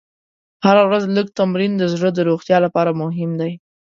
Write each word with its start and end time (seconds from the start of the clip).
هره 0.65 0.83
ورځ 0.87 1.03
لږ 1.15 1.27
تمرین 1.39 1.71
د 1.77 1.83
زړه 1.93 2.09
د 2.13 2.19
روغتیا 2.29 2.57
لپاره 2.65 2.91
مهم 3.01 3.31
دی. 3.41 3.51